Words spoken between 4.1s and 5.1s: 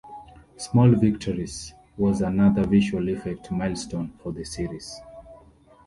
for the series.